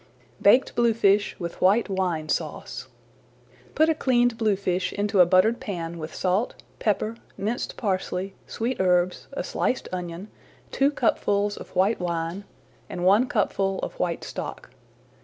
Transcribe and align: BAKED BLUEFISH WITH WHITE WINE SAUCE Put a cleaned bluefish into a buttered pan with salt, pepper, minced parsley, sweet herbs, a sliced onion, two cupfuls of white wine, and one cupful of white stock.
BAKED 0.41 0.73
BLUEFISH 0.73 1.35
WITH 1.39 1.61
WHITE 1.61 1.87
WINE 1.87 2.27
SAUCE 2.27 2.87
Put 3.75 3.87
a 3.87 3.93
cleaned 3.93 4.35
bluefish 4.35 4.91
into 4.93 5.19
a 5.19 5.27
buttered 5.27 5.59
pan 5.59 5.99
with 5.99 6.15
salt, 6.15 6.55
pepper, 6.79 7.17
minced 7.37 7.77
parsley, 7.77 8.33
sweet 8.47 8.79
herbs, 8.79 9.27
a 9.33 9.43
sliced 9.43 9.87
onion, 9.91 10.29
two 10.71 10.89
cupfuls 10.89 11.55
of 11.55 11.75
white 11.75 11.99
wine, 11.99 12.45
and 12.89 13.05
one 13.05 13.27
cupful 13.27 13.77
of 13.83 13.99
white 13.99 14.23
stock. 14.23 14.71